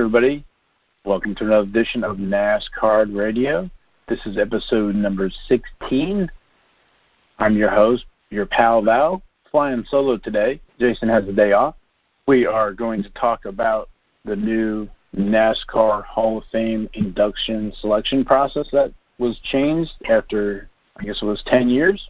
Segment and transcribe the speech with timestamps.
[0.00, 0.46] Everybody.
[1.04, 3.68] Welcome to another edition of NASCAR Radio.
[4.08, 6.30] This is episode number 16.
[7.38, 9.20] I'm your host, your pal Val,
[9.50, 10.58] flying solo today.
[10.78, 11.74] Jason has a day off.
[12.26, 13.90] We are going to talk about
[14.24, 21.20] the new NASCAR Hall of Fame induction selection process that was changed after, I guess
[21.20, 22.08] it was 10 years.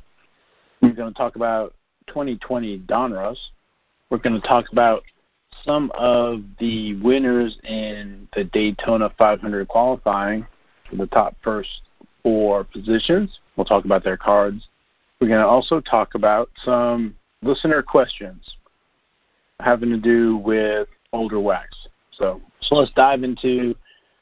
[0.80, 1.74] We're going to talk about
[2.06, 3.38] 2020 Donruss.
[4.10, 5.02] We're going to talk about
[5.64, 10.46] some of the winners in the Daytona 500 qualifying
[10.88, 11.82] for the top first
[12.22, 13.38] four positions.
[13.56, 14.68] We'll talk about their cards.
[15.20, 18.56] We're going to also talk about some listener questions
[19.60, 21.76] having to do with older wax.
[22.12, 23.74] So, so let's dive into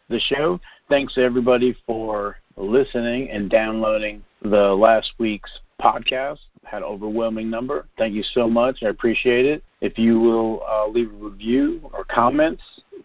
[0.08, 0.60] the show.
[0.88, 6.38] Thanks everybody for listening and downloading the last week's podcast.
[6.64, 7.86] Had overwhelming number.
[7.96, 8.82] Thank you so much.
[8.82, 9.62] I appreciate it.
[9.80, 12.62] If you will uh, leave a review or comments,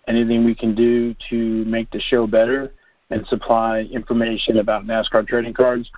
[0.07, 2.73] anything we can do to make the show better
[3.09, 5.89] and supply information about NASCAR trading cards,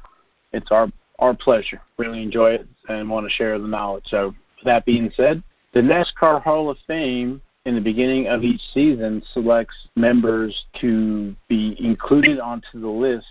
[0.52, 1.81] it's our our pleasure.
[1.98, 4.03] Really enjoy it and want to share the knowledge.
[4.08, 5.42] So, that being said,
[5.73, 11.76] the NASCAR Hall of Fame in the beginning of each season selects members to be
[11.80, 13.28] included onto the list,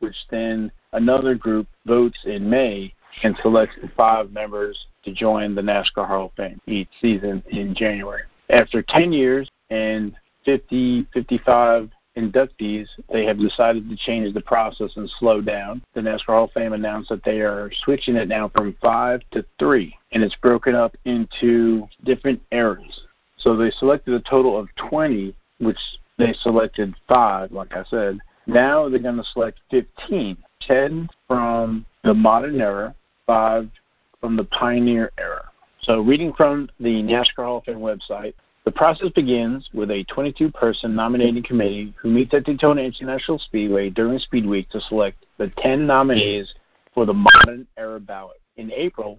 [0.00, 5.62] which then another group votes in May and selects the five members to join the
[5.62, 8.22] NASCAR Hall of Fame each season in January.
[8.50, 15.08] After 10 years and 50, 55 inductees, they have decided to change the process and
[15.18, 15.82] slow down.
[15.94, 19.44] The NASCAR Hall of Fame announced that they are switching it now from five to
[19.58, 23.02] three, and it's broken up into different eras.
[23.38, 25.78] So they selected a total of 20, which
[26.18, 28.18] they selected five, like I said.
[28.46, 32.94] Now they're going to select 15, 10 from the modern era,
[33.26, 33.68] five
[34.20, 35.50] from the pioneer era.
[35.82, 40.50] So reading from the NASCAR Hall of Fame website, the process begins with a 22
[40.50, 45.50] person nominating committee who meets at Daytona International Speedway during Speed Week to select the
[45.58, 46.54] 10 nominees
[46.92, 48.40] for the modern era ballot.
[48.56, 49.18] In April,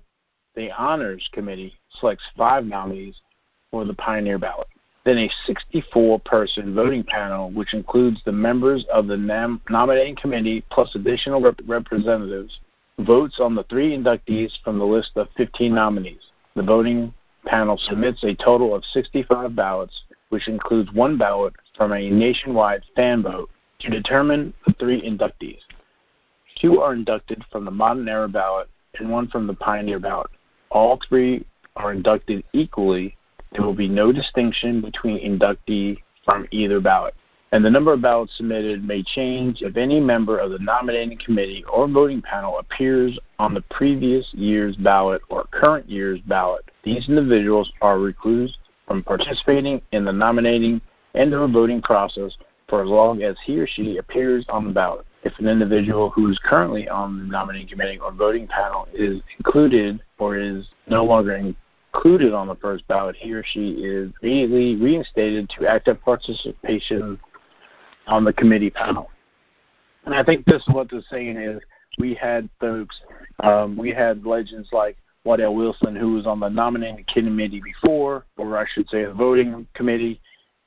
[0.56, 3.16] the Honors Committee selects five nominees
[3.72, 4.68] for the Pioneer ballot.
[5.04, 10.64] Then a 64 person voting panel, which includes the members of the nom- nominating committee
[10.70, 12.60] plus additional rep- representatives,
[13.00, 16.32] votes on the three inductees from the list of 15 nominees.
[16.56, 17.14] The voting
[17.46, 23.24] panel submits a total of 65 ballots, which includes one ballot from a nationwide fan
[23.24, 25.60] vote to determine the three inductees.
[26.60, 28.70] Two are inducted from the modern era ballot
[29.00, 30.30] and one from the pioneer ballot.
[30.70, 31.46] All three
[31.76, 33.18] are inducted equally.
[33.52, 37.14] There will be no distinction between inductee from either ballot
[37.54, 41.66] and the number of ballots submitted may change if any member of the nominating committee
[41.72, 46.64] or voting panel appears on the previous year's ballot or current year's ballot.
[46.84, 48.58] These individuals are recused
[48.88, 50.80] from participating in the nominating
[51.14, 52.38] and or voting process
[52.70, 55.06] for as long as he or she appears on the ballot.
[55.24, 60.02] If an individual who is currently on the nominating committee or voting panel is included
[60.20, 61.36] or is no longer
[61.94, 67.20] included on the first ballot, he or she is immediately reinstated to active participation
[68.08, 69.10] on the committee panel.
[70.06, 71.62] And I think this is what they're saying is
[72.00, 72.96] we had folks,
[73.42, 78.58] um, we had legends like Waddell Wilson, who was on the nominating committee before, or
[78.58, 80.20] I should say the voting committee,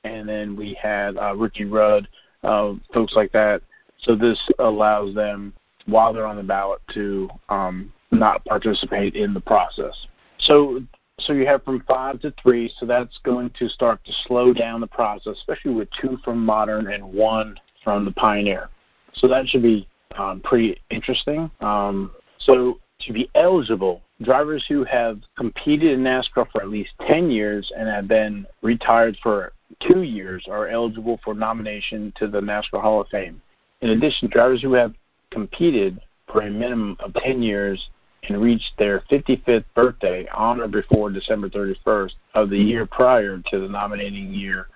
[0.05, 2.07] and then we had uh, Ricky Rudd,
[2.45, 3.63] uh, folks like that.
[3.99, 5.55] So this allows them,
[5.87, 10.07] while they're on the ballot, to um, not participate in the process.
[10.39, 10.83] So
[11.21, 14.81] so you have from five to three, so that's going to start to slow down
[14.81, 18.69] the process, especially with two from modern and one from the pioneer.
[19.15, 19.87] So that should be
[20.17, 21.51] um, pretty interesting.
[21.61, 27.31] Um, so to be eligible, drivers who have competed in NASCAR for at least 10
[27.31, 32.81] years and have been retired for two years are eligible for nomination to the NASCAR
[32.81, 33.41] Hall of Fame.
[33.81, 34.95] In addition, drivers who have
[35.31, 36.01] competed
[36.31, 37.89] for a minimum of 10 years
[38.29, 43.61] and reached their 55th birthday on or before December 31st of the year prior to
[43.61, 44.69] the nominating year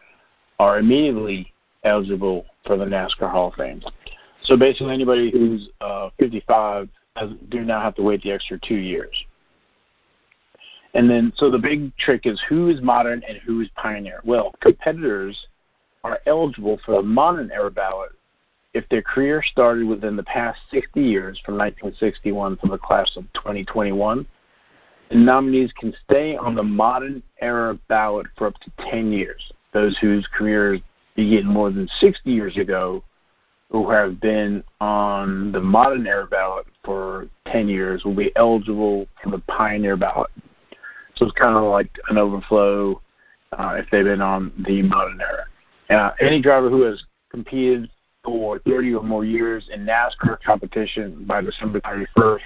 [0.59, 1.53] are immediately
[1.85, 3.83] eligible for the NASCAR Hall of Fame.
[4.43, 8.77] So basically, anybody who's uh, 55 has, do not have to wait the extra two
[8.77, 9.15] years.
[10.95, 14.21] And then, so the big trick is who is modern and who is pioneer.
[14.25, 15.47] Well, competitors
[16.05, 18.13] are eligible for the modern era ballot
[18.75, 23.25] if their career started within the past 60 years from 1961 to the class of
[23.35, 24.27] 2021,
[25.11, 29.53] the nominees can stay on the modern era ballot for up to 10 years.
[29.73, 30.81] Those whose careers
[31.17, 33.03] begin more than 60 years ago
[33.71, 39.31] who have been on the modern era ballot for 10 years will be eligible for
[39.31, 40.31] the pioneer ballot.
[41.17, 43.01] So it's kind of like an overflow
[43.53, 45.45] uh, if they've been on the modern era.
[45.91, 47.91] Uh, any driver who has competed
[48.25, 52.41] for 30 or more years in NASCAR competition by December 31st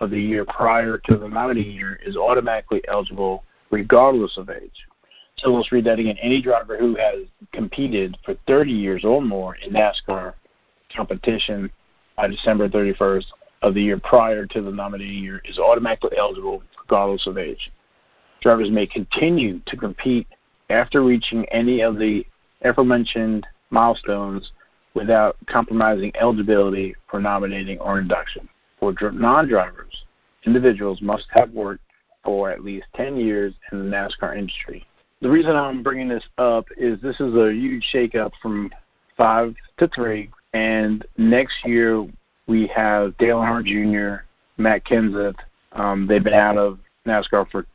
[0.00, 4.86] of the year prior to the nominating year is automatically eligible regardless of age.
[5.38, 6.16] So let's read that again.
[6.20, 10.34] Any driver who has competed for 30 years or more in NASCAR
[10.94, 11.70] competition
[12.16, 13.26] by December 31st
[13.62, 17.70] of the year prior to the nominating year is automatically eligible regardless of age.
[18.42, 20.26] Drivers may continue to compete
[20.70, 22.24] after reaching any of the
[22.62, 24.52] aforementioned milestones
[24.94, 28.48] without compromising eligibility for nominating or induction.
[28.78, 30.04] For non-drivers,
[30.44, 31.84] individuals must have worked
[32.24, 34.84] for at least 10 years in the NASCAR industry.
[35.20, 38.70] The reason I'm bringing this up is this is a huge shakeup from
[39.16, 42.06] five to three, and next year
[42.46, 44.24] we have Dale Earnhardt Jr.,
[44.56, 45.36] Matt Kenseth.
[45.72, 47.66] Um, they've been out of NASCAR for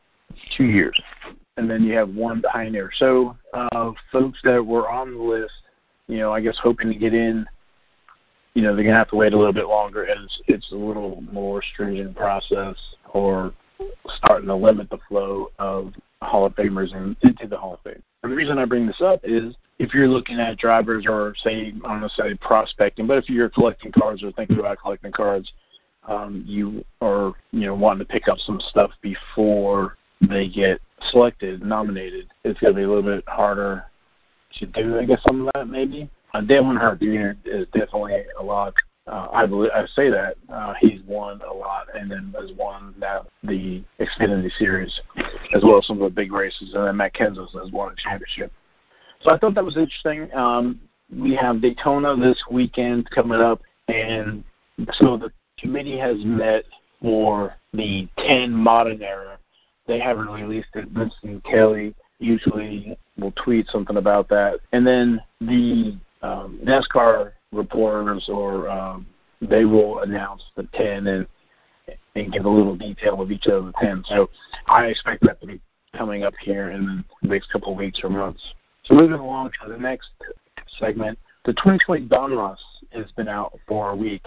[0.58, 1.00] two years,
[1.58, 2.90] and then you have one pioneer.
[2.98, 5.54] So uh, folks that were on the list,
[6.08, 7.46] you know, I guess hoping to get in,
[8.54, 11.22] you know, they're gonna have to wait a little bit longer, it's, it's a little
[11.32, 12.76] more stringent process,
[13.14, 13.54] or
[14.08, 18.02] starting to limit the flow of Hall of Famers in, into the Hall of Fame.
[18.24, 21.74] And the reason I bring this up is if you're looking at drivers or say
[21.74, 25.52] I'm gonna say prospecting, but if you're collecting cards or thinking about collecting cards,
[26.08, 30.80] um, you are you know wanting to pick up some stuff before they get
[31.12, 32.28] selected, nominated.
[32.44, 33.86] It's gonna be a little bit harder
[34.60, 35.00] to do.
[35.00, 36.10] I guess some of that maybe.
[36.34, 37.40] Uh, Dale Earnhardt Jr.
[37.50, 38.74] is definitely a lot
[39.08, 42.96] uh, I believe I say that uh, he's won a lot, and then has won
[42.98, 45.00] now the Xfinity Series,
[45.54, 47.96] as well as some of the big races, and then Matt Kenseth has won a
[47.96, 48.52] championship.
[49.22, 50.34] So I thought that was interesting.
[50.34, 50.80] Um,
[51.16, 54.44] we have Daytona this weekend coming up, and
[54.94, 56.64] so the committee has met
[57.00, 59.38] for the 10 modern era.
[59.86, 60.92] They haven't released it.
[60.92, 68.70] Winston Kelley usually will tweet something about that, and then the um, NASCAR reporters or
[68.70, 69.06] um,
[69.42, 71.28] they will announce the 10 and
[72.16, 74.04] and give a little detail of each of the 10.
[74.08, 74.30] So
[74.68, 75.62] I expect that to be
[75.96, 78.42] coming up here in the next couple of weeks or months.
[78.86, 80.10] So moving along to the next
[80.80, 82.58] segment, the 2020 Donruss
[82.92, 84.24] has been out for a week.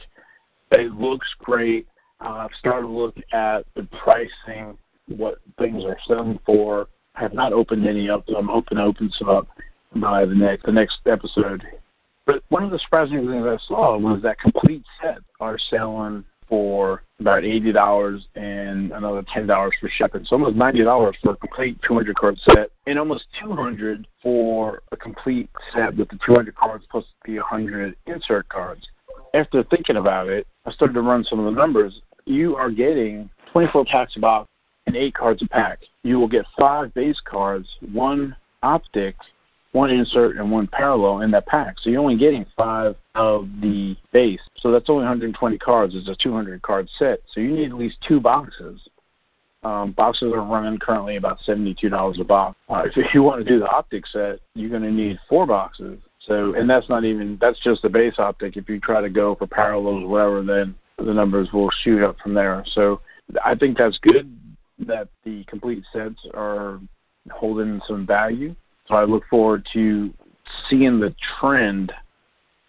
[0.70, 1.88] It looks great.
[2.20, 4.76] Uh, I've started to look at the pricing,
[5.08, 6.88] what things are selling for.
[7.18, 9.48] I have not opened any up, so I'm hoping to open some up
[9.96, 11.66] by the next the next episode
[12.28, 17.02] but one of the surprising things I saw was that complete sets are selling for
[17.20, 20.26] about eighty dollars and another ten dollars for shipping.
[20.26, 24.06] So almost ninety dollars for a complete two hundred card set, and almost two hundred
[24.22, 28.86] for a complete set with the two hundred cards plus the hundred insert cards.
[29.32, 32.02] After thinking about it, I started to run some of the numbers.
[32.26, 34.50] You are getting twenty four packs a box
[34.88, 35.80] and eight cards a pack.
[36.02, 39.14] You will get five base cards, one optic,
[39.72, 41.78] one insert and one parallel in that pack.
[41.78, 44.40] So you're only getting five of the base.
[44.56, 45.94] So that's only 120 cards.
[45.94, 47.20] It's a 200 card set.
[47.30, 48.88] So you need at least two boxes.
[49.62, 52.56] Um, boxes are running currently about $72 a box.
[52.70, 56.00] Uh, if you want to do the optic set, you're going to need four boxes.
[56.20, 58.56] So, and that's not even that's just the base optic.
[58.56, 62.18] If you try to go for parallels or whatever, then the numbers will shoot up
[62.18, 62.64] from there.
[62.66, 63.00] So,
[63.44, 64.30] I think that's good
[64.80, 66.80] that the complete sets are
[67.30, 68.54] holding some value.
[68.86, 70.12] So I look forward to
[70.68, 71.92] seeing the trend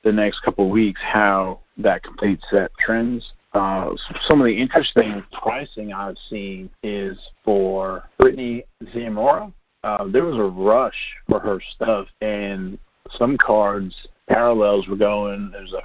[0.04, 3.34] the next couple of weeks, how that complete set trends.
[3.54, 3.92] Uh,
[4.28, 8.64] some of the interesting pricing I've seen is for Brittany
[8.94, 9.52] Zamora.
[9.84, 12.78] Uh, there was a rush for her stuff, and
[13.18, 13.96] some cards
[14.28, 15.50] parallels were going.
[15.52, 15.82] There's a,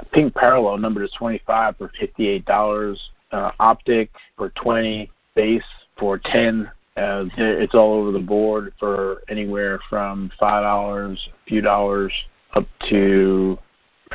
[0.00, 2.98] a pink parallel number to 25 for $58,
[3.32, 5.62] uh, optic for 20, base
[5.96, 11.60] for 10 uh, it's all over the board for anywhere from five dollars, a few
[11.60, 12.12] dollars,
[12.54, 13.58] up to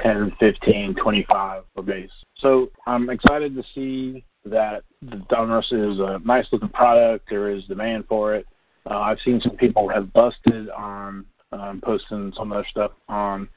[0.01, 2.11] ten, fifteen, twenty-five for base.
[2.37, 7.29] So I'm excited to see that the Donruss is a nice looking product.
[7.29, 8.47] There is demand for it.
[8.89, 13.47] Uh, I've seen some people have busted on um, posting some of their stuff on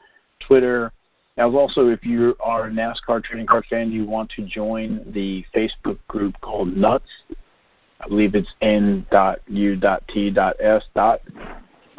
[0.46, 0.92] Twitter.
[1.38, 5.44] Now, also, if you are a NASCAR trading card fan, you want to join the
[5.56, 7.08] Facebook group called Nuts.
[8.00, 9.06] I believe it's n.u.t.s.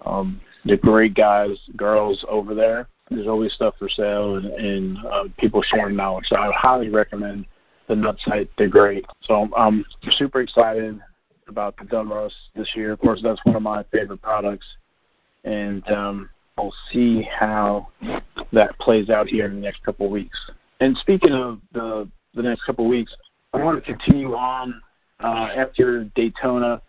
[0.05, 2.87] Um, the great guys, girls over there.
[3.09, 6.25] There's always stuff for sale and, and uh, people sharing knowledge.
[6.27, 7.45] So I highly recommend
[7.87, 8.49] the Nut site.
[8.57, 9.05] They're great.
[9.21, 10.99] So I'm super excited
[11.47, 12.91] about the Donruss this year.
[12.91, 14.65] Of course, that's one of my favorite products,
[15.43, 17.89] and um, we'll see how
[18.51, 20.39] that plays out here in the next couple of weeks.
[20.79, 23.15] And speaking of the the next couple of weeks,
[23.53, 24.81] I want to continue on
[25.19, 26.81] uh, after Daytona,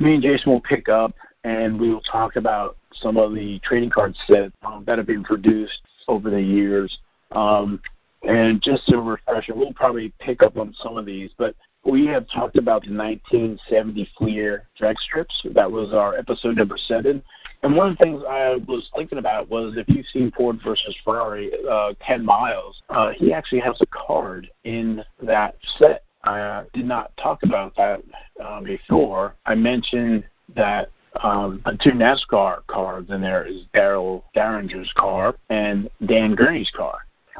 [0.00, 3.90] me and Jason will pick up and we will talk about some of the trading
[3.90, 6.98] card sets um, that have been produced over the years.
[7.32, 7.80] Um,
[8.22, 11.54] and just a refresher, we'll probably pick up on some of these, but
[11.84, 15.40] we have talked about the 1970 Fleer drag strips.
[15.54, 17.22] That was our episode number seven.
[17.62, 20.96] And one of the things I was thinking about was if you've seen Ford versus
[21.04, 26.04] Ferrari, uh, Ken Miles, uh, he actually has a card in that set.
[26.24, 28.02] I uh, did not talk about that
[28.42, 29.34] uh, before.
[29.46, 30.90] I mentioned that
[31.22, 36.98] um, two NASCAR cars in there is Darrell Derringer's car and Dan Gurney's car.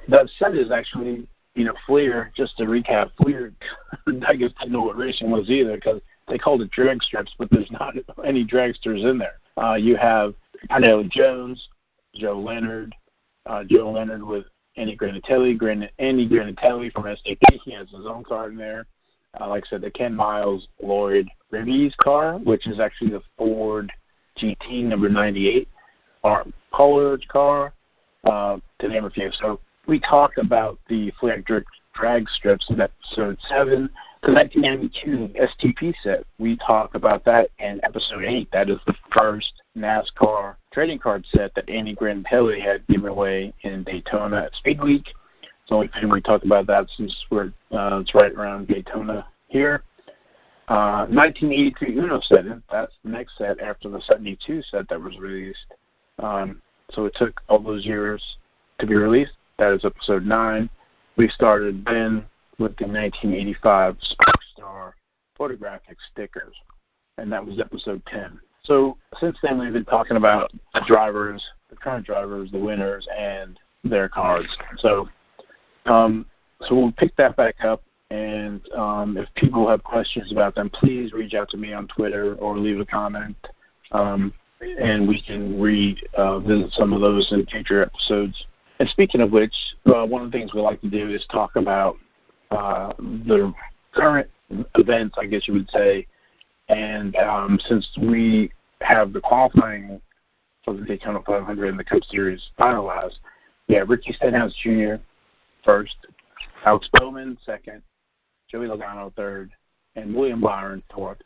[0.09, 3.53] That set is actually you know, Fleer, just to recap, Fleer,
[4.27, 7.51] I guess didn't know what racing was either because they called it drag strips, but
[7.51, 7.95] there's not
[8.25, 9.41] any dragsters in there.
[9.61, 10.35] Uh, you have
[10.79, 11.69] know Jones,
[12.15, 12.95] Joe Leonard,
[13.47, 14.45] uh, Joe Leonard with
[14.79, 17.61] Andy Granatelli, Gran- Andy Granatelli from STP.
[17.65, 18.87] He has his own car in there.
[19.39, 23.93] Uh, like I said, the Ken Miles Lloyd Ruby's car, which is actually the Ford
[24.39, 25.69] GT number 98,
[26.23, 27.73] Art Pollard's car,
[28.25, 29.31] uh, to name a few.
[29.33, 31.43] So we talk about the Fleer
[31.95, 33.89] drag strips in episode 7.
[34.23, 38.51] The 1992 STP set, we talk about that in episode 8.
[38.53, 43.85] That is the first NASCAR trading card set that Andy Granatelli had given away in
[43.85, 45.07] Daytona at Speed Week.
[45.43, 49.27] It's the only time we talk about that since we're uh, it's right around Daytona
[49.49, 49.85] here.
[50.69, 55.75] Uh, 1983 Uno set, that's the next set after the 72 set that was released.
[56.19, 58.23] Um, so it took all those years
[58.79, 59.33] to be released.
[59.59, 60.69] That is episode 9.
[61.19, 62.25] We started then
[62.59, 64.93] with the 1985 Sparkstar
[65.37, 66.55] photographic stickers,
[67.19, 68.41] and that was episode 10.
[68.63, 73.59] So since then, we've been talking about the drivers, the current drivers, the winners, and
[73.83, 74.47] their cards.
[74.77, 75.09] So,
[75.87, 76.25] um,
[76.63, 77.83] so we'll pick that back up.
[78.11, 82.37] And um, if people have questions about them, please reach out to me on Twitter
[82.37, 83.37] or leave a comment,
[83.91, 88.47] um, and we can revisit uh, some of those in future episodes.
[88.79, 89.55] And speaking of which,
[89.87, 91.97] uh, one of the things we like to do is talk about
[92.51, 93.53] uh, the
[93.93, 94.29] current
[94.77, 96.07] events, I guess you would say.
[96.69, 100.01] And um, since we have the qualifying
[100.65, 103.19] for the Daytona 500 and the Cup Series finalized,
[103.67, 104.95] yeah, Ricky Stenhouse Jr.
[105.65, 105.97] first,
[106.65, 107.83] Alex Bowman second,
[108.51, 109.51] Joey Logano third,
[109.97, 111.19] and William Byron fourth.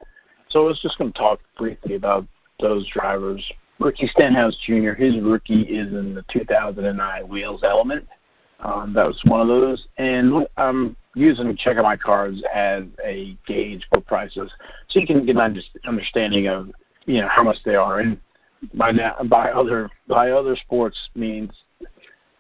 [0.49, 2.27] So I was just going to talk briefly about
[2.61, 3.45] those drivers
[3.83, 8.07] Ricky Stenhouse Jr., his rookie is in the 2009 Wheels Element.
[8.61, 9.87] Um, that was one of those.
[9.99, 14.51] And I'm using Check Out My Cards as a gauge for prices
[14.89, 16.71] so you can get an understanding of,
[17.07, 18.01] you know, how much they are.
[18.01, 18.19] And
[18.75, 21.51] by, now, by, other, by other sports means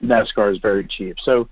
[0.03, 1.17] NASCAR is very cheap.
[1.23, 1.49] So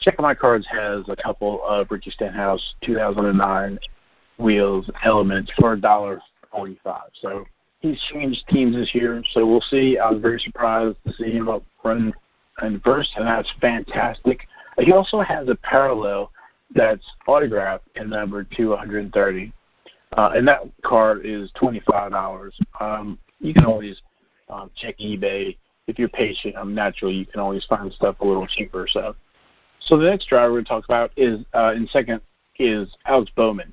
[0.00, 3.78] Check Out My Cards has a couple of Ricky Stenhouse 2009
[4.38, 6.20] Wheels Elements for a dollar
[6.52, 7.10] forty-five.
[7.20, 7.44] So
[7.80, 9.98] he's changed teams this year, so we'll see.
[9.98, 12.12] I was very surprised to see him up running
[12.62, 14.46] in first, and that's fantastic.
[14.78, 16.30] He also has a parallel
[16.74, 19.52] that's autographed in number 230,
[20.16, 22.50] uh, and that card is $25.
[22.80, 24.00] Um, you can always
[24.48, 25.56] um, check eBay
[25.86, 26.56] if you're patient.
[26.56, 28.86] Um, naturally, you can always find stuff a little cheaper.
[28.88, 29.14] So,
[29.80, 32.20] so the next driver we're talk about is uh, in second
[32.58, 33.72] is Alex Bowman.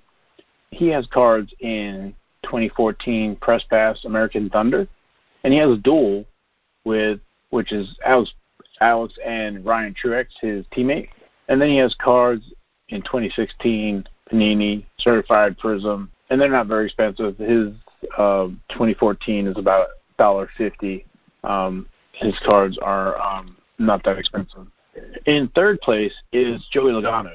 [0.72, 2.14] He has cards in
[2.46, 4.88] 2014 Press Pass American Thunder,
[5.44, 6.26] and he has a dual
[6.86, 8.34] with which is Alex,
[8.82, 11.10] Alex and Ryan Truex, his teammate,
[11.48, 12.54] and then he has cards
[12.90, 17.38] in 2016 Panini Certified Prism, and they're not very expensive.
[17.38, 17.74] His
[18.18, 19.88] uh, 2014 is about
[20.18, 21.06] dollar fifty.
[21.44, 24.68] Um, his cards are um, not that expensive.
[25.26, 27.34] In third place is Joey Logano.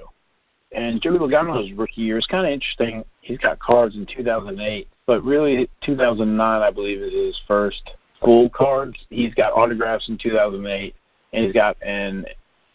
[0.72, 3.04] And Joey Logano's rookie year is kind of interesting.
[3.22, 7.82] He's got cards in 2008 but really 2009 I believe is his first
[8.20, 8.96] full cards.
[9.08, 10.94] He's got autographs in 2008,
[11.32, 12.26] and he's got an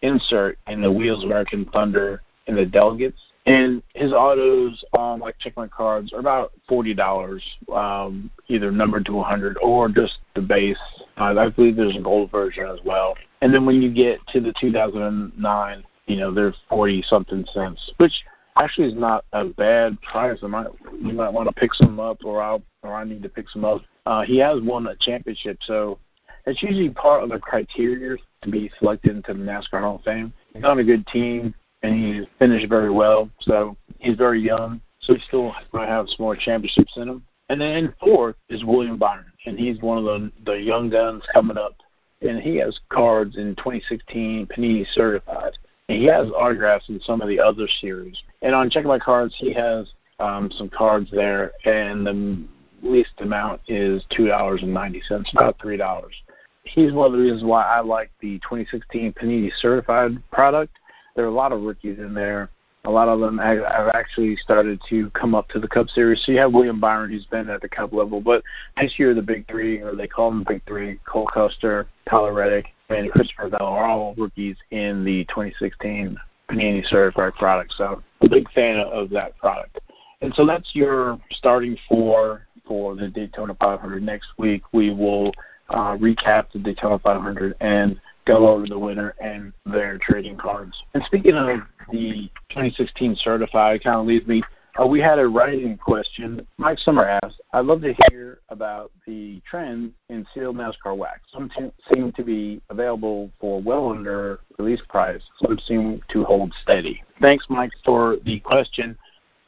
[0.02, 3.22] insert in the Wheels of American Thunder in the delegates.
[3.46, 7.42] And his autos, um, like check my cards, are about forty dollars,
[7.74, 10.78] um, either numbered to a 100 or just the base.
[11.16, 13.16] Uh, I believe there's a gold version as well.
[13.40, 18.26] And then when you get to the 2009, you know they're 40 something cents, which
[18.58, 20.40] actually is not a bad price.
[20.44, 20.68] I might
[21.02, 23.66] you might want to pick some up, or I or I need to pick some
[23.66, 23.82] up.
[24.06, 26.00] Uh, he has won a championship, so
[26.46, 30.32] it's usually part of the criteria to be selected into the NASCAR Hall of Fame.
[30.54, 33.30] He's on a good team, and he's finished very well.
[33.42, 37.24] So he's very young, so he still might have some more championships in him.
[37.50, 41.58] And then fourth is William Byron, and he's one of the the young guns coming
[41.58, 41.76] up,
[42.22, 45.58] and he has cards in 2016 Panini certified.
[45.88, 48.18] He has autographs in some of the other series.
[48.42, 51.52] And on Check My Cards, he has um, some cards there.
[51.66, 52.44] And the
[52.82, 56.16] least amount is two dollars and ninety cents, about three dollars.
[56.64, 60.76] He's one of the reasons why I like the 2016 Panini certified product.
[61.16, 62.50] There are a lot of rookies in there.
[62.86, 66.24] A lot of them have actually started to come up to the Cup Series.
[66.24, 68.44] So you have William Byron, who's been at the Cup level, but
[68.80, 72.34] this year the big three, or they call them the big three, Cole Custer, Tyler
[72.34, 76.18] Reddick, and Christopher Bell are all rookies in the 2016
[76.50, 77.74] Panini certified product.
[77.76, 79.80] So a big fan of that product.
[80.22, 84.04] And so that's your starting four for the Daytona 500.
[84.04, 85.32] Next week we will
[85.70, 90.76] uh, recap the Daytona 500 and go over the winner and their trading cards.
[90.94, 91.60] And speaking of
[91.92, 94.44] the 2016 certified, kind of leads me.
[94.82, 96.46] Uh, we had a writing question.
[96.58, 101.22] Mike Summer asked, I'd love to hear about the trend in sealed NASCAR wax.
[101.32, 105.22] Some t- seem to be available for well under release price.
[105.42, 107.02] Some seem to hold steady.
[107.22, 108.98] Thanks, Mike, for the question.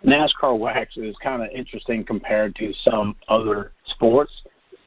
[0.05, 4.31] NASCAR wax is kind of interesting compared to some other sports.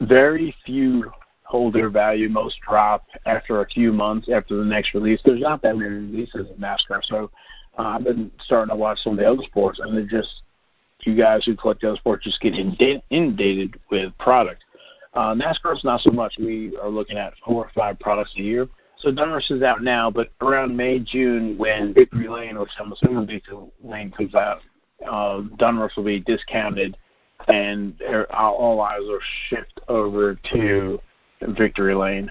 [0.01, 1.13] Very few
[1.51, 2.29] hold their value.
[2.29, 5.21] Most drop after a few months after the next release.
[5.25, 7.31] There's not that many releases in NASCAR, so
[7.77, 10.43] uh, I've been starting to watch some of the other sports, and they're just
[11.01, 14.63] you guys who collect the other sports just get inundated with product.
[15.15, 16.35] Uh, NASCAR's not so much.
[16.39, 18.69] We are looking at four or five products a year.
[18.99, 23.27] So Donruss is out now, but around May, June, when Victory Lane, which I'm assuming
[23.27, 24.61] Victory Lane comes out,
[25.11, 25.43] uh,
[25.97, 26.97] will be discounted,
[27.49, 27.95] and
[28.31, 31.01] all eyes will shift over to
[31.49, 32.31] victory lane.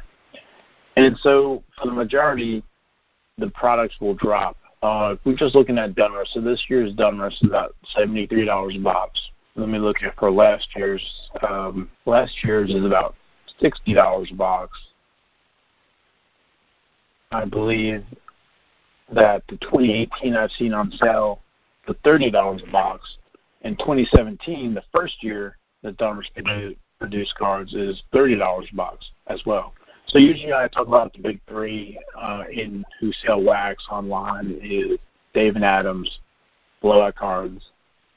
[0.95, 2.63] And so for the majority,
[3.37, 4.57] the products will drop.
[4.81, 9.19] Uh, we're just looking at Donruss, so this year's Donruss is about $73 a box.
[9.55, 11.03] Let me look at for last year's.
[11.47, 13.15] Um, last year's is about
[13.61, 14.77] $60 a box.
[17.31, 18.03] I believe
[19.13, 21.41] that the 2018 I've seen on sale
[21.85, 23.17] for $30 a box.
[23.61, 26.25] In 2017, the first year that Donruss
[26.99, 29.73] produce cards is thirty dollars a box as well.
[30.07, 34.97] So usually I talk about the big three uh, in who sell wax online is
[35.33, 36.19] Dave & Adams,
[36.81, 37.63] Blowout Cards,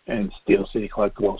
[0.06, 1.38] and Steel City Collectibles.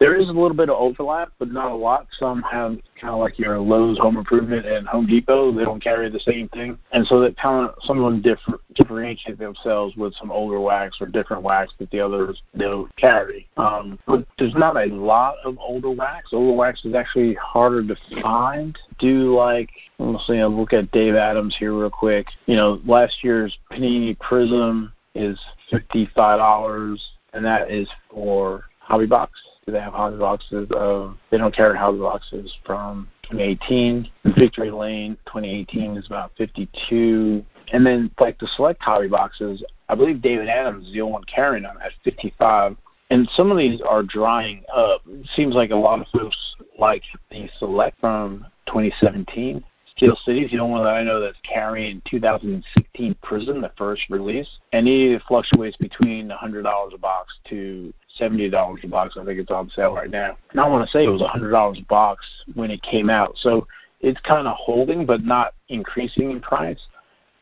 [0.00, 2.06] There is a little bit of overlap, but not a lot.
[2.18, 5.52] Some have kind of like your Lowe's Home Improvement and Home Depot.
[5.52, 8.60] They don't carry the same thing, and so that kind of some of them differ,
[8.74, 13.46] differentiate themselves with some older wax or different wax that the others don't carry.
[13.58, 16.30] Um, but there's not a lot of older wax.
[16.32, 18.78] Older wax is actually harder to find.
[18.98, 22.26] Do like let's see, I'll look at Dave Adams here real quick.
[22.46, 25.38] You know, last year's Panini Prism is
[25.70, 29.40] fifty five dollars, and that is for hobby box.
[29.64, 30.68] Do they have hobby boxes?
[30.72, 34.10] Uh, they don't carry hobby boxes from 2018.
[34.36, 37.44] Victory Lane 2018 is about 52.
[37.72, 41.24] And then like the select hobby boxes, I believe David Adams is the only one
[41.24, 42.76] carrying them at 55.
[43.10, 45.02] And some of these are drying up.
[45.08, 49.64] It seems like a lot of folks like the select from 2017
[50.00, 54.08] Steel City is the only one that I know that's carrying 2016 Prism, the first
[54.08, 59.18] release, and it fluctuates between $100 a box to $70 a box.
[59.20, 60.38] I think it's on sale right now.
[60.52, 63.66] And I want to say it was $100 a box when it came out, so
[64.00, 66.80] it's kind of holding but not increasing in price.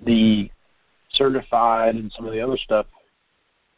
[0.05, 0.51] The
[1.13, 2.87] certified and some of the other stuff,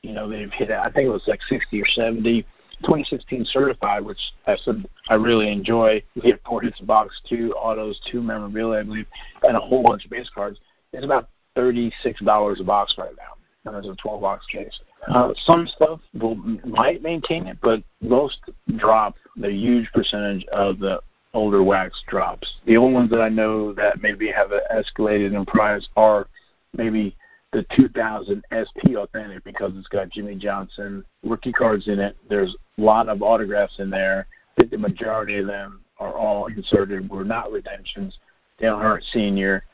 [0.01, 0.71] you know, they've hit.
[0.71, 2.47] I think it was like 60 or 70
[2.83, 6.03] 2016 certified, which I said I really enjoy.
[6.15, 9.07] We get four hits a box, two autos, two memorabilia, I believe,
[9.43, 10.59] and a whole bunch of base cards.
[10.93, 13.35] It's about thirty-six dollars a box right now.
[13.67, 14.73] And there's a 12 box case.
[15.07, 18.39] Uh, some stuff will might maintain it, but most
[18.77, 19.17] drop.
[19.37, 21.01] The huge percentage of the
[21.35, 22.51] older wax drops.
[22.67, 26.27] The only ones that I know that maybe have escalated in price are
[26.75, 27.17] maybe
[27.53, 32.17] the 2000 SP Authentic because it's got Jimmie Johnson rookie cards in it.
[32.29, 34.27] There's a lot of autographs in there.
[34.57, 37.11] I think the majority of them are all inserted.
[37.11, 38.19] Were not redemptions.
[38.59, 39.65] Dale Earnhardt Sr.,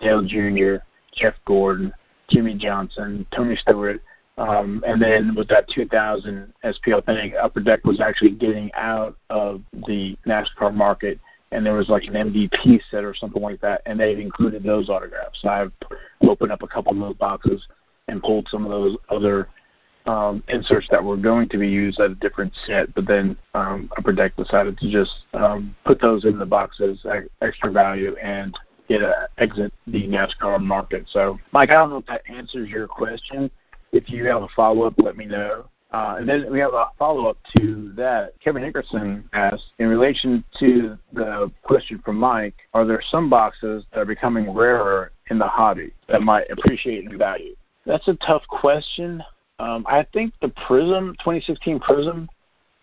[0.00, 1.92] Dale Jr., Jeff Gordon,
[2.28, 4.00] Jimmie Johnson, Tony Stewart.
[4.36, 9.62] Um, and then with that 2000 SP Authentic, Upper Deck was actually getting out of
[9.86, 11.18] the NASCAR market
[11.54, 14.88] and there was like an MVP set or something like that, and they included those
[14.88, 15.40] autographs.
[15.40, 15.72] So I've
[16.22, 17.66] opened up a couple of those boxes
[18.08, 19.48] and pulled some of those other
[20.06, 23.88] um, inserts that were going to be used at a different set, but then um,
[23.96, 27.06] Upper Deck decided to just um, put those in the boxes
[27.40, 28.54] extra value and
[28.88, 31.06] get a, exit the NASCAR market.
[31.10, 33.50] So, Mike, I don't know if that answers your question.
[33.92, 35.66] If you have a follow up, let me know.
[35.94, 38.32] Uh, and then we have a follow-up to that.
[38.40, 44.00] Kevin Hickerson asked, in relation to the question from Mike, are there some boxes that
[44.00, 47.54] are becoming rarer in the hobby that might appreciate in value?
[47.86, 49.22] That's a tough question.
[49.60, 52.28] Um, I think the Prism, 2016 Prism,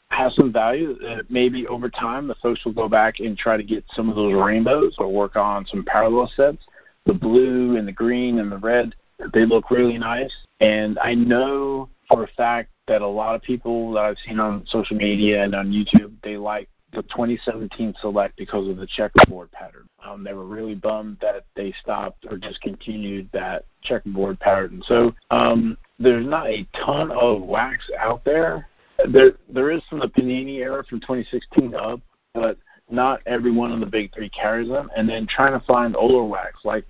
[0.08, 0.98] has some value.
[1.30, 4.34] Maybe over time, the folks will go back and try to get some of those
[4.34, 6.64] rainbows or work on some parallel sets.
[7.06, 8.96] The blue and the green and the red,
[9.34, 10.32] they look really nice.
[10.62, 14.66] And I know for a fact that a lot of people that I've seen on
[14.68, 19.88] social media and on YouTube, they like the 2017 Select because of the checkerboard pattern.
[20.06, 24.82] Um, they were really bummed that they stopped or discontinued that checkerboard pattern.
[24.86, 28.68] So um, there's not a ton of wax out there.
[29.08, 32.02] There there is from the Panini era from 2016 up,
[32.34, 32.58] but
[32.90, 34.92] not every one of the big three carries them.
[34.96, 36.86] And then trying to find older wax like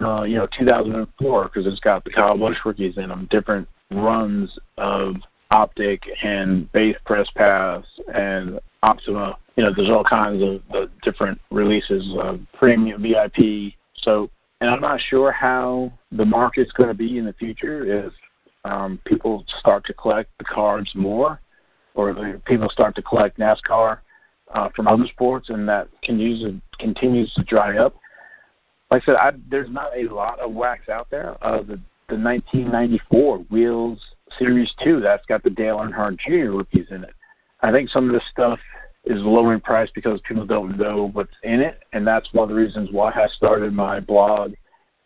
[0.00, 4.58] uh, you know 2004 because it's got the Kyle Busch rookies in them, different runs
[4.76, 5.16] of
[5.50, 9.38] Optic and Base Press Pass and Optima.
[9.56, 13.74] You know, there's all kinds of uh, different releases of premium VIP.
[13.94, 14.30] So,
[14.60, 18.12] and I'm not sure how the market's going to be in the future if
[18.64, 21.40] um, people start to collect the cards more,
[21.94, 23.98] or people start to collect NASCAR
[24.52, 27.94] uh, from other sports, and that continues to, continues to dry up.
[28.90, 31.36] Like I said, I, there's not a lot of wax out there.
[31.42, 34.00] Uh, the the 1994 Wheels
[34.38, 36.52] Series 2 that's got the Dale Earnhardt Jr.
[36.52, 37.14] rookies in it.
[37.62, 38.60] I think some of this stuff
[39.04, 42.48] is low in price because people don't know what's in it, and that's one of
[42.50, 44.54] the reasons why I started my blog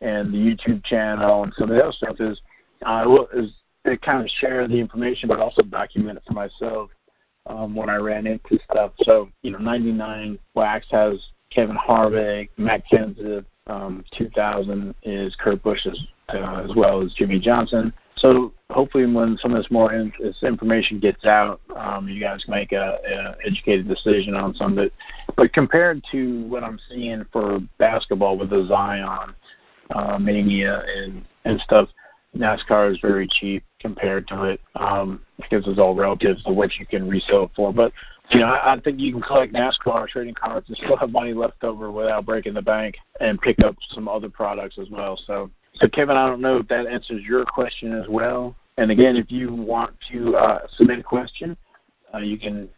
[0.01, 2.41] and the YouTube channel and some of the other stuff is
[2.85, 3.53] uh, is
[3.85, 6.91] to kind of share the information, but also document it for myself
[7.47, 8.93] um, when I ran into stuff.
[9.01, 11.19] So you know, 99 Wax has
[11.51, 13.45] Kevin Harvick, Matt Kenseth.
[13.67, 17.93] Um, 2000 is Kurt Busch's uh, as well as Jimmie Johnson.
[18.17, 22.45] So hopefully, when some of this more in, this information gets out, um, you guys
[22.49, 24.93] make a, a educated decision on some of it.
[25.37, 29.35] But compared to what I'm seeing for basketball with the Zion
[29.91, 31.89] uh, mania and and stuff,
[32.37, 36.87] NASCAR is very cheap compared to it um, because it's all relative to what you
[36.87, 37.73] can resell it for.
[37.73, 37.93] But
[38.31, 41.33] you know, I, I think you can collect NASCAR trading cards and still have money
[41.33, 45.19] left over without breaking the bank and pick up some other products as well.
[45.27, 48.55] So so, Kevin, I don't know if that answers your question as well.
[48.77, 51.57] And again, if you want to uh, submit a question,
[52.15, 52.69] uh, you can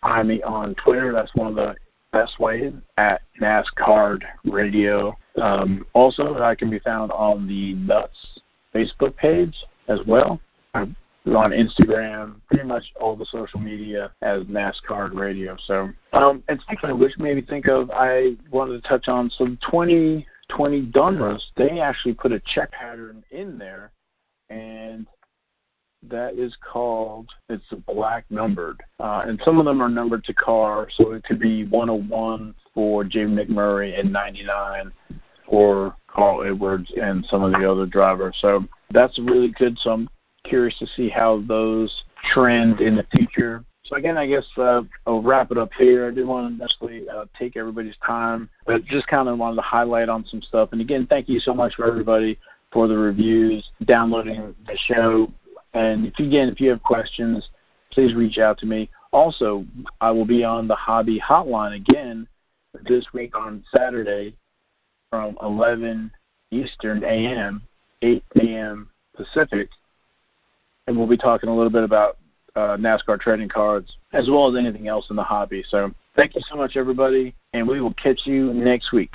[0.00, 1.12] find me on Twitter.
[1.12, 1.74] That's one of the
[2.12, 5.16] best ways at NASCAR Radio.
[5.40, 8.40] Um, also, I can be found on the Nuts
[8.74, 9.54] Facebook page
[9.88, 10.40] as well.
[10.74, 15.56] I'm on Instagram, pretty much all the social media as NASCAR Radio.
[15.66, 19.58] So, um, and speaking of which, maybe think of I wanted to touch on some
[19.68, 23.92] 20 20 Donruss, they actually put a check pattern in there,
[24.48, 25.06] and
[26.02, 30.34] that is called it's a black numbered, uh, and some of them are numbered to
[30.34, 34.92] car, so it could be 101 for Jamie McMurray and 99
[35.48, 38.36] for Carl Edwards and some of the other drivers.
[38.40, 39.78] So that's really good.
[39.78, 40.08] So I'm
[40.44, 43.64] curious to see how those trend in the future.
[43.88, 46.06] So again, I guess uh, I'll wrap it up here.
[46.06, 49.62] I didn't want to necessarily uh, take everybody's time, but just kind of wanted to
[49.62, 50.70] highlight on some stuff.
[50.72, 52.38] And again, thank you so much for everybody
[52.72, 55.32] for the reviews, downloading the show.
[55.74, 57.48] And if again, if you have questions,
[57.92, 58.90] please reach out to me.
[59.12, 59.64] Also,
[60.00, 62.26] I will be on the Hobby Hotline again
[62.88, 64.34] this week on Saturday
[65.10, 66.10] from 11
[66.50, 67.62] Eastern AM,
[68.02, 68.90] 8 a.m.
[69.14, 69.68] Pacific,
[70.86, 72.18] and we'll be talking a little bit about
[72.56, 75.62] uh, NASCAR trading cards, as well as anything else in the hobby.
[75.68, 79.14] So thank you so much, everybody, and we will catch you next week.